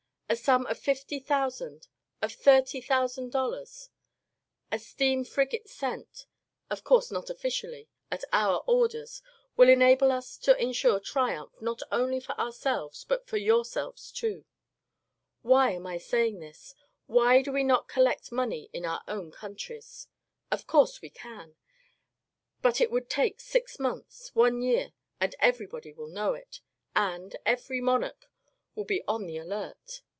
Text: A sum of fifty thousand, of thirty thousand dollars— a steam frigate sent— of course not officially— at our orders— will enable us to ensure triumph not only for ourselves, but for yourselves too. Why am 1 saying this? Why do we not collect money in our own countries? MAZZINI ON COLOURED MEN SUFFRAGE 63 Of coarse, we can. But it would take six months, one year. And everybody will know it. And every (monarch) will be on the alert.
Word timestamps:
A 0.33 0.37
sum 0.37 0.65
of 0.67 0.79
fifty 0.79 1.19
thousand, 1.19 1.89
of 2.21 2.31
thirty 2.31 2.79
thousand 2.79 3.33
dollars— 3.33 3.89
a 4.71 4.79
steam 4.79 5.25
frigate 5.25 5.67
sent— 5.67 6.25
of 6.71 6.85
course 6.85 7.11
not 7.11 7.29
officially— 7.29 7.89
at 8.13 8.23
our 8.31 8.63
orders— 8.65 9.21
will 9.57 9.67
enable 9.67 10.09
us 10.09 10.37
to 10.37 10.55
ensure 10.57 11.01
triumph 11.01 11.51
not 11.61 11.81
only 11.91 12.21
for 12.21 12.31
ourselves, 12.39 13.03
but 13.03 13.27
for 13.27 13.35
yourselves 13.35 14.09
too. 14.09 14.45
Why 15.41 15.71
am 15.71 15.83
1 15.83 15.99
saying 15.99 16.39
this? 16.39 16.75
Why 17.07 17.41
do 17.41 17.51
we 17.51 17.65
not 17.65 17.89
collect 17.89 18.31
money 18.31 18.69
in 18.71 18.85
our 18.85 19.01
own 19.09 19.31
countries? 19.33 20.07
MAZZINI 20.49 20.61
ON 20.61 20.65
COLOURED 20.67 20.79
MEN 20.83 20.87
SUFFRAGE 20.93 21.11
63 21.13 21.33
Of 21.33 21.33
coarse, 21.35 21.45
we 21.45 21.45
can. 21.49 21.55
But 22.61 22.79
it 22.79 22.89
would 22.89 23.09
take 23.09 23.41
six 23.41 23.77
months, 23.77 24.33
one 24.33 24.61
year. 24.61 24.93
And 25.19 25.35
everybody 25.39 25.91
will 25.91 26.07
know 26.07 26.35
it. 26.35 26.61
And 26.95 27.35
every 27.45 27.81
(monarch) 27.81 28.29
will 28.75 28.85
be 28.85 29.03
on 29.09 29.25
the 29.25 29.35
alert. 29.35 30.03